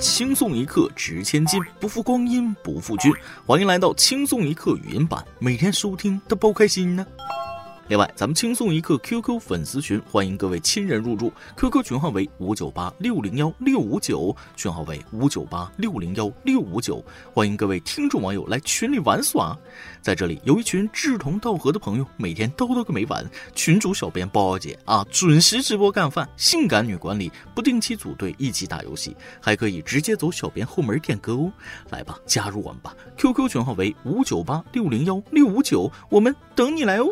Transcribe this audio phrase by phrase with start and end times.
[0.00, 3.12] 轻松一刻值千金，不负光阴不负君。
[3.44, 7.06] 欢迎来到轻松一刻语音版，每天收听都包开心呢。
[7.90, 19.58] 另外，咱们轻松一刻 QQ 粉丝群，欢迎各位亲人入驻，QQ 群号为五九八六零幺六五九，群号为五九八六零幺六五九，欢迎各位听众网友来群里玩耍。
[20.00, 23.28] 在这里有一群志同道合的朋友，每天叨叨个没完。
[23.56, 31.52] 群主小编包姐啊，准时直播干饭，性感女管理不定期组队一起打游戏，还可以直接走小编后门点歌哦。
[31.88, 37.10] 来吧，加入我们吧，QQ 群号为五九八六零幺六五九，我们等你来哦。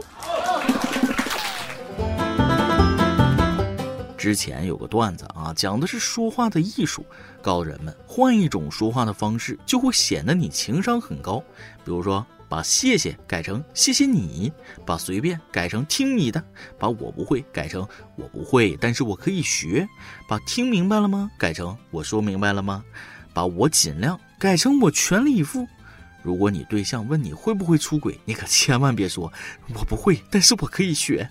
[4.19, 7.07] 之前有个段子啊，讲的是说话的艺术，
[7.41, 11.39] 告诉人们换一种说话的方式，就会显得你情商很高。
[11.85, 14.53] 比如说，把谢谢改成谢谢你，
[14.85, 16.43] 把随便改成听你的，
[16.79, 17.87] 把我不会改成
[18.17, 19.89] 我不会，但是我可以学，
[20.29, 22.83] 把听明白了吗改成我说明白了吗，
[23.33, 25.67] 把我尽量改成我全力以赴。
[26.23, 29.33] 如果你对象问你会不会出轨，你可千万别说
[29.75, 31.29] 我不会，但是我可以学。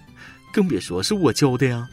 [0.57, 1.87] 更别说是我教的呀！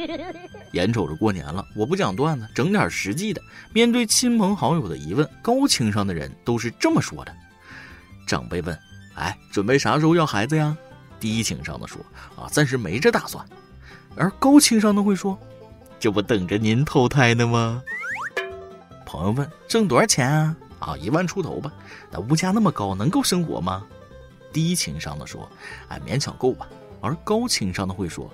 [0.72, 3.42] 眼瞅着过年了，我不讲段子，整点实际的。
[3.74, 7.36] 面对亲朋好友的疑问，高情商的人都是这么说的：
[8.26, 8.74] 长辈问，
[9.16, 10.74] 哎，准备啥时候要孩子呀？
[11.18, 12.00] 低情商的说，
[12.36, 13.46] 啊，暂时没这打算。
[14.16, 15.38] 而高情商的会说，
[15.98, 17.82] 这不等着您投胎呢吗？
[19.04, 20.56] 朋友问，挣多少钱啊？
[20.78, 21.70] 啊，一万出头吧。
[22.10, 23.84] 那物价那么高，能够生活吗？
[24.54, 25.46] 低情商的说，
[25.88, 26.66] 哎，勉强够吧。
[27.00, 28.30] 而高情商的会说：“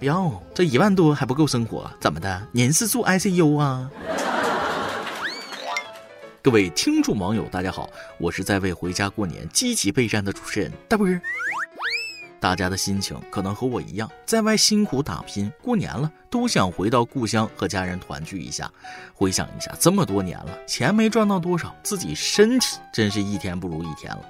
[0.00, 2.46] 哟，这一万多还不够生活，怎么的？
[2.52, 3.90] 您是住 ICU 啊？”
[6.42, 11.20] 各位听众网友，大家好，我是在为回家过年积极备战的主持人大波儿。
[12.40, 18.72] 大家的心情可能和我一样，在外辛苦打拼，过年了都想回到故乡和家人团聚一下。
[19.12, 24.22] 回想一下，这么多年了，钱没赚到多少，自己身体真是一天不如一天了。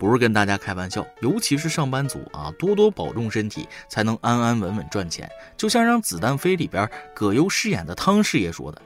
[0.00, 5.30] 不是跟大家开玩笑，尤其是上班族啊，多多保重身体，才能安安稳稳赚钱。
[5.58, 8.80] 就像《让子弹飞》里边葛优饰演的汤师爷说的：“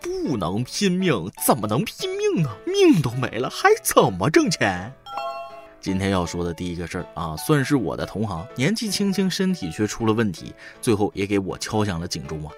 [0.00, 2.48] 不能拼命，怎么能拼命呢？
[2.64, 4.92] 命都没了，还怎么挣钱？”
[5.82, 12.52] 今天要说的第一个事儿啊，算是我的同行，年纪轻轻，身体却出了问题，最后也给我敲响了警钟啊。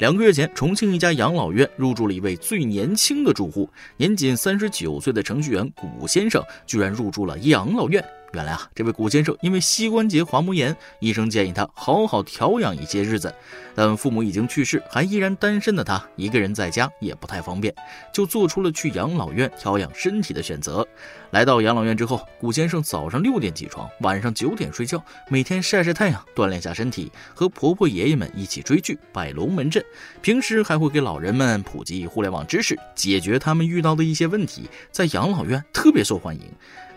[0.00, 3.68] 两个月前，重庆一家养老院入住了一位最年轻的住户，
[3.98, 8.02] 年仅三十九岁的程序员古先生，居然入住了养老院。
[8.32, 13.34] 原来啊，这位古先生因为膝关节滑膜炎，医生建议他好好调养一些日子。
[13.74, 17.74] 但父母已经去世，还依然单身的他，一个人在家也不太方便，
[18.12, 20.86] 就做出了去养老院调养身体的选择。
[21.30, 29.84] 来到养老院之后，古先生早上六点起床，晚上九点睡觉，每天晒晒太阳，锻炼下身体，和婆婆爷爷们一起追剧、摆龙门阵。
[30.20, 36.42] 平时还会给老人们普及互联网知识，解决他们遇到的一些问题，在养老院特别受欢迎。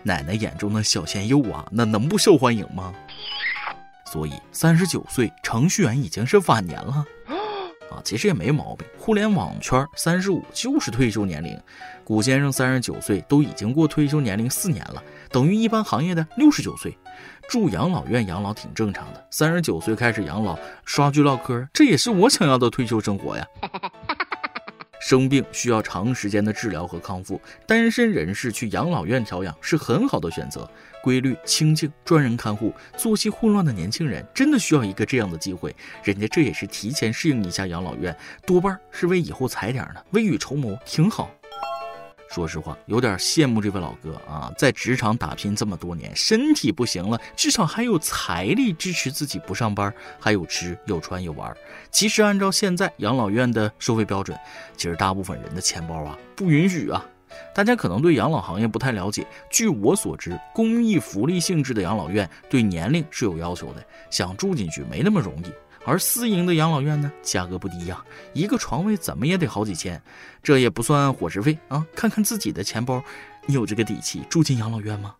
[0.04, 2.92] 奶奶眼中的小鲜肉啊，那能不受欢迎吗？
[4.12, 7.04] 所以三十九岁程序员已经是晚年了
[7.90, 8.86] 啊，其实也没毛病。
[8.98, 11.58] 互联网圈三十五就是退休年龄，
[12.04, 16.96] 古先生三十九岁都已经过退休年龄四年了，等于一般行业的六十九岁。
[17.48, 23.46] 住养老院养老挺正常的，三十九岁开始养老刷剧唠嗑，这也是我想要的退休生活呀。
[25.06, 30.66] 生病需要长时间的治疗和康复，单身人士去养老院调养是很好的选择。
[31.02, 35.76] 规律、清静、专人看护，作息混乱的年轻人真的需要一个这样的机会。
[36.02, 38.16] 人家这也是提前适应一下养老院，
[38.46, 41.30] 多半是为以后踩点呢，未雨绸缪，挺好。
[42.30, 51.54] 说实话，有点羡慕这位老哥啊，在职场打拼这么多年，身体不行了，至少还有财力支持自己不上班，还有吃有穿有玩。
[51.90, 54.36] 其实按照现在养老院的收费标准，
[54.76, 57.04] 其实大部分人的钱包啊不允许啊。
[57.52, 65.52] 大家可能对养老行业不太了解，据我所知，公益福利性质的养老院对年龄是有要求的，想住进去没那么容易。
[65.86, 68.02] 而私营的养老院呢，价格不低呀，
[68.32, 70.00] 一个床位怎么也得好几千，
[70.42, 71.86] 这也不算伙食费啊。
[71.94, 73.02] 看看自己的钱包，
[73.46, 75.14] 你有这个底气住进养老院吗？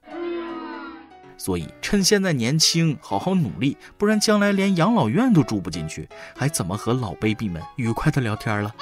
[1.36, 8.74] 所以趁现在年轻，好好努力，不然将来连养老院都住不进去，还怎么和老 baby 们愉快的聊天了？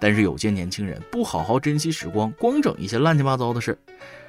[0.00, 3.78] 但是有些年轻人不好好珍惜时光，光整一些乱七八糟的事。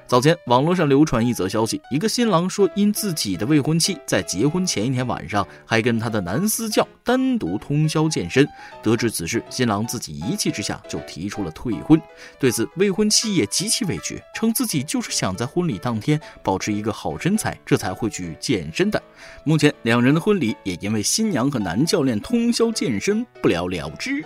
[0.08, 8.48] 早前，网络上流传一则消息，一个新郎说，因自己的未婚妻在结婚前一天晚上还跟他的男私教单独通宵健身。
[8.84, 12.00] 得知此事，新郎自己一气之下就提出了退婚。
[12.40, 19.02] 对此，未婚妻也极其委屈，称自己就是想在婚礼当天保持一个好身材，这才会去健身的。
[19.44, 24.24] 目前，两人的婚礼也因为新娘和男教练通宵健身不了了之。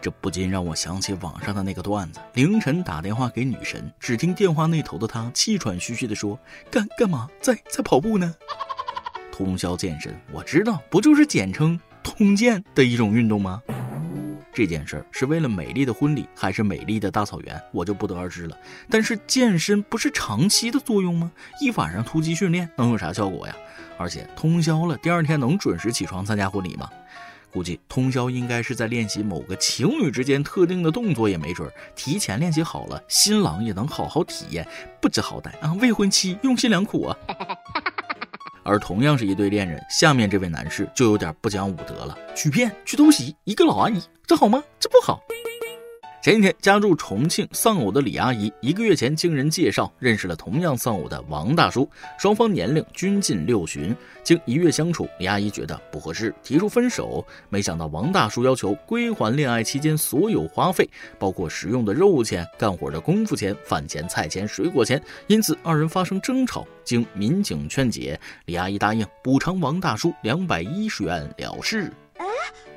[0.00, 6.38] 这不禁让我想起网上的那个段子：凌晨打电话给女神，只听电话那头的她气喘吁吁地说
[6.70, 7.28] ：“干干嘛？
[7.40, 8.34] 在在跑步呢？”
[9.32, 13.62] 通宵健身，我知道，不就是简称通健的一种运动吗？
[14.52, 18.56] 这件事儿是为了美丽的婚礼，还是美丽的大草原，我就不得而知了。
[18.90, 21.30] 但是健身不是长期的作用吗？
[21.60, 23.54] 一晚上突击训练能有啥效果呀？
[23.96, 26.88] 而且通宵了，第二天能准时起床参加婚礼吗？
[27.50, 31.70] 估计通宵应该是在练习某个情侣之间特定的动作，也没准。
[31.96, 34.66] 提前练习好了，新郎也能好好体验，
[35.00, 35.72] 不知好歹啊！
[35.80, 37.16] 未婚妻用心良苦啊。
[38.64, 44.62] 而同样是一对恋人，下面这位男士就有点不讲武德了，去骗去偷袭一个老阿姨，这好吗？
[44.78, 45.20] 这不好。
[46.28, 51.88] 前几天家住重庆丧偶的李阿姨，一个月前经人介绍认识了同样丧偶的王大叔，
[52.18, 53.96] 双方年龄均近六旬。
[54.22, 57.26] 经一月相处，李阿姨觉得不合适，提出分手。
[57.48, 60.86] 没想到王大叔要求归还恋爱期间所有花费，
[61.18, 66.66] 包括使用的肉钱、干活的功夫钱、饭钱、菜钱、水果钱，因此二人发生争吵。
[66.84, 71.90] 经民警劝解，李阿姨答应补偿王大叔两百一十元了事。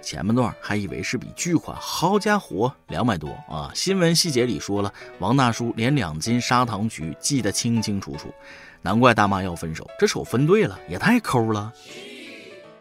[0.02, 3.72] 前半段还以为是笔巨款，好家伙，两百多啊！
[3.74, 8.34] 新闻细节里说了，王大叔连两斤砂糖橘记得清清楚楚，
[8.82, 11.72] 难怪大妈要分手，这手分对了，也太抠了。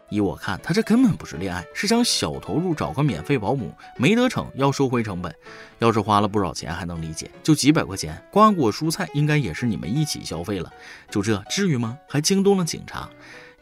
[0.09, 5.33] 依我看，他这根本不是恋爱，是想小投入找个免费保姆，没得逞要收回成本。
[5.79, 10.69] 要是花了不少钱还能理解，就几百块钱，瓜果蔬菜应该也是你们一起消费了，
[11.09, 11.97] 就这至于吗？
[12.09, 13.09] 还惊动了警察。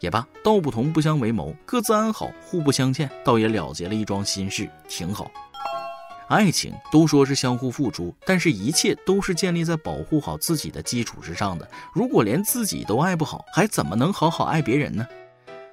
[0.00, 5.30] 也罢，道不同不相为谋，各自安好，互不相欠，倒也了结了一桩心事，挺好。
[6.28, 11.68] 爱情都说是相互付出，但是一切都是建立在保护好自己的基础之上的。
[11.92, 15.06] 如果连自己都爱不好，还怎么能好好爱别人呢？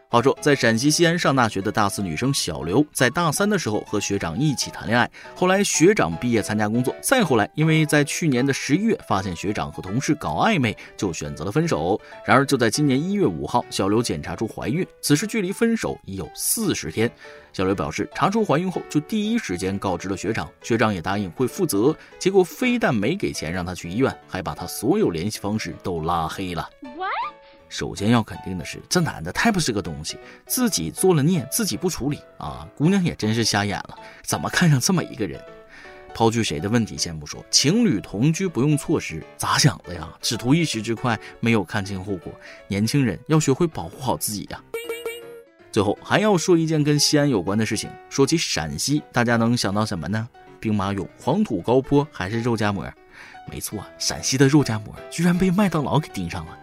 [0.09, 5.09] 话说，在陕西西安上大学的大四女生小刘，在大三的时候和学长一起谈恋爱。
[5.36, 12.00] 后来学长毕业参加工作，再后来，因为在去年的十一月发现学长和同事搞暧昧，就选择了分手。
[12.25, 17.12] 然而就在今年一月五号，小刘检查出怀孕，此时距离分手已有四十天。
[17.51, 21.94] 小刘表示，查出怀孕后就第一时间告知了学长，学长也答应会负责。
[22.18, 26.69] 结果非但没给钱让她去医院，还把她所有联系方式都拉黑了。
[27.69, 32.68] 首先要肯定的是，这男的太不是个东西，自己做了孽，自己不处理啊！
[32.75, 35.42] 姑娘也真是瞎眼了，怎么看上这么一个人？
[36.14, 40.08] 抛去谁的问题先不说，情侣同居不用措施，咋想的呀？
[40.22, 42.34] 只图一时之快，没有看清后果。
[42.68, 44.60] 年轻人要学会保护好自己呀！
[45.72, 47.90] 最后还要说一件跟西安有关的事情。
[48.10, 50.28] 说起陕西，大家能想到什么呢？
[50.60, 52.92] 兵马俑、黄土高坡还是肉夹馍？
[53.52, 56.58] 没错，陕西的肉夹馍居然被麦当劳给盯上了。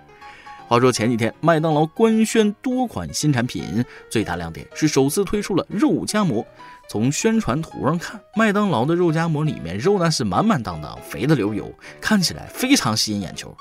[0.66, 6.44] 话说前几天，麦当劳官宣多款新产品，最大亮点是首次推出了肉夹馍。
[6.88, 11.70] 从宣传图上看，麦当劳的肉夹馍里面肉那是满满当当，肥的流油，
[12.00, 13.54] 看起来非常吸引眼球。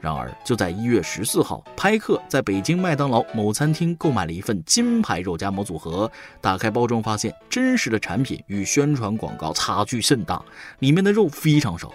[0.00, 6.10] 然而，就在一月十四号，拍客在北京麦当劳某餐厅购买了一份金牌肉夹馍组合，
[6.40, 10.40] 打开包装发现，真实的产品与宣传广告差距甚大，
[10.78, 11.92] 里面的肉非常少。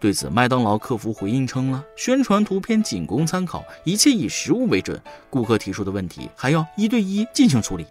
[0.00, 5.00] 对此，麦当劳客服回应称了，宣传图片仅供参考，一切以实物为准。
[5.28, 7.84] 顾客提出的问题还要一对一进行处理。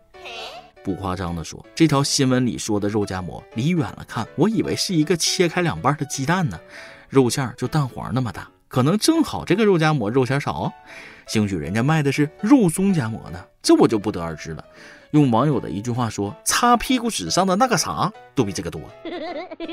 [0.84, 6.58] 不夸张地说，这条新闻里说的肉夹馍，离远了看，我以为是一个切开两半的鸡蛋呢，
[7.10, 10.72] 肉馅就蛋黄那么大，可能正好这个肉夹馍肉馅少，
[11.28, 14.64] 兴许人家卖的是肉松夹馍呢，这我就不得而知了。
[15.12, 18.82] 用网友的一句话说：“擦屁股纸上的那个啥都比这个多。”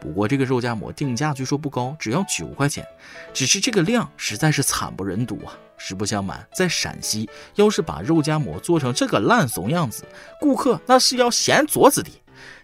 [0.00, 2.86] 不过这个肉夹馍定价据说不高，只要九块钱，
[3.32, 5.52] 只是这个量实在是惨不忍睹啊！
[5.76, 10.04] 实不相瞒，在陕西，要是把肉夹馍做成这个烂怂样子，
[10.40, 12.10] 顾客那是要掀桌子的。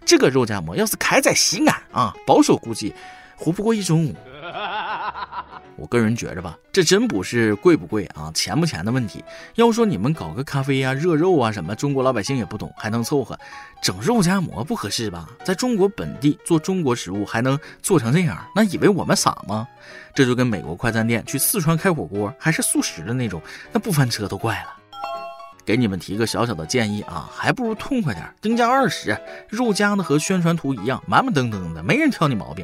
[0.05, 2.93] 这个肉夹馍要是开在西安啊，保守估计
[3.37, 4.15] 活不过一中午。
[5.77, 9.23] 我个人觉着吧，这真不是贵不贵啊，钱不钱的问题。
[9.55, 13.37] 要说你们搞个咖啡呀、热肉啊什么，中国老百姓也不懂，还能凑合。
[13.81, 15.29] 整肉夹馍不合适吧？
[15.43, 19.67] 在中国本地做中国食物还能做成这样，那以为我们傻吗？
[20.13, 23.41] 这就跟美国快餐店去四川开火锅还是素食的那种，
[23.71, 24.73] 那不翻车都怪了。
[25.65, 29.17] 给你们提个小小的建议啊，还不如痛快点，定价二十，
[29.49, 32.63] 肉夹子和宣传图一样，满满登登的，没人挑你毛病。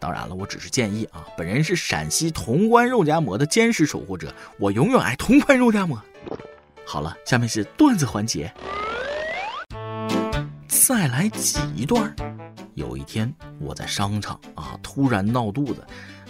[0.00, 1.24] 当然了，我只是建议啊。
[1.36, 6.02] 本人是陕西潼关肉夹馍的坚实守护者，我永远爱潼关肉夹馍。
[6.84, 8.52] 好了，下面是段子环节，
[10.66, 12.12] 再来挤一段。
[12.74, 15.86] 有一天我在商场啊，突然闹肚子，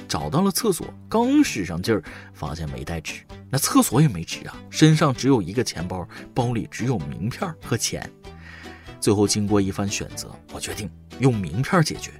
[0.09, 2.03] 找到了厕所，刚使上劲儿，
[2.35, 8.11] 发现没带纸，那厕所也没纸啊，身上只有一个钱包，包里只有名片和钱。
[9.01, 12.11] 最后经过一番选择，我决定用名片解决。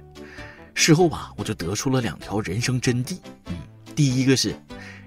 [0.73, 3.17] 事后吧，我就得出了两条人生真谛。
[3.47, 3.55] 嗯，
[3.95, 4.55] 第一个是，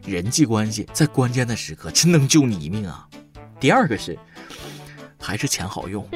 [0.05, 3.09] 人际关系在关键的时刻真能救你一命啊。
[3.59, 4.19] 第二个是，
[5.19, 6.07] 还是钱好用。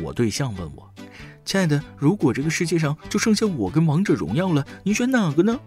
[0.00, 0.92] 我对象问我，
[1.44, 5.58] 亲爱的，如果这个世界上就剩下我跟王者荣耀了，你选哪个呢？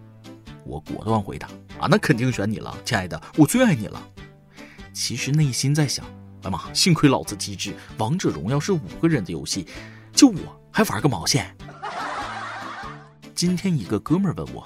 [0.66, 1.48] 我果断回答，
[1.80, 4.04] 啊，那肯定选你了，亲爱的，我最爱你了。
[4.92, 6.04] 其实内心在想，
[6.42, 9.68] 哎妈，幸亏老子机智，王者荣耀是五个人的游戏，
[10.12, 11.56] 就我还玩个毛线。
[13.36, 14.66] 今天一个哥们儿问我：“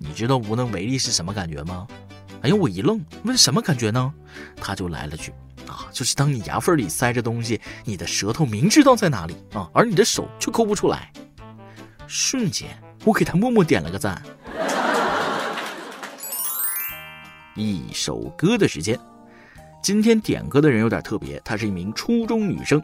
[0.00, 1.86] 你知道无能为力是什么感觉吗？”
[2.40, 4.14] 哎呀，我一愣，问什么感觉呢？
[4.56, 5.30] 他就来了句
[5.68, 11.12] ：“啊，就是当你牙缝里塞着东西，你的舌头明知道在哪里啊，而你的手却抠不出来。”
[12.08, 12.70] 瞬间，
[13.04, 14.22] 我给他默默点了个赞。
[17.54, 18.98] 一首歌的时间，
[19.82, 22.82] 今天点歌的人有点特别，她是一名初中女生。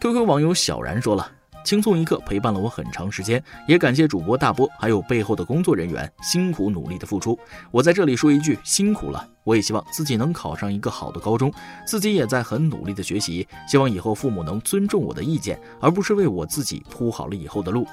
[0.00, 1.30] QQ 网友小然说了。
[1.64, 7.38] 轻松一刻陪伴了我很长时间，也感谢主播大波，还有背后的工作人员辛苦努力的付出。
[7.70, 9.28] 我在这里说一句辛苦了。
[9.44, 11.52] 我也希望自己能考上一个好的高中，
[11.84, 13.46] 自己也在很努力的学习。
[13.66, 17.84] 希望以后父母能尊重我的意见，而不是为我自己铺好了以后的路。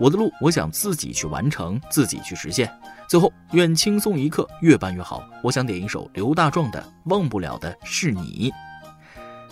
[0.00, 2.68] 我的路，我想自己去完成，自己去实现。
[3.08, 5.22] 最后，愿轻松一刻越办越好。
[5.44, 8.50] 我想点一首刘大壮的《忘不了的是你》。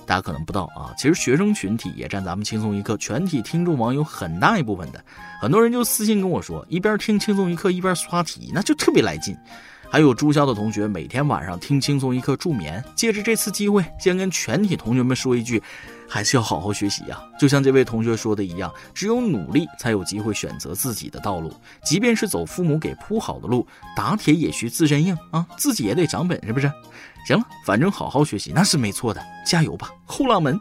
[0.06, 5.04] 大家可能不知道啊，其实学生群体也占咱们轻松一刻全体听众网友很大一部分的。
[5.40, 9.36] 很多人就私信跟我说，一边听轻松一刻一边刷题，那就特别来劲。
[9.94, 12.84] 还有住校的同学每天晚上听轻松一刻助眠。
[12.96, 15.62] 借着这次机会，先跟全体同学们说一句，
[16.08, 17.22] 还是要好好学习呀。
[17.38, 23.64] 就像这位同学说的一样，只有努力才有机会选择自己的道路，即便是走父母给铺好的路，
[23.96, 26.66] 打铁也需自身硬啊，自己也得长本，是不是？
[27.28, 30.60] 行了，反正好好学习那是没错的，加油吧，后浪们！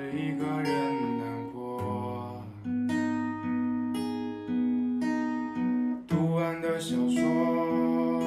[0.13, 0.69] 一个人
[1.19, 2.43] 难过，
[6.05, 8.21] 读完的小说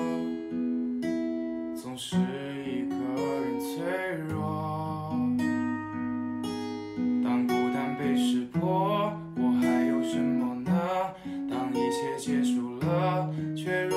[1.77, 3.85] 总是一个人脆
[4.31, 5.15] 弱。
[7.23, 10.73] 当孤单被识破，我还有什么呢？
[11.51, 13.97] 当一切结束了，却如